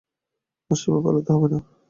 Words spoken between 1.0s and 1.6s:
পালাতে হবে না।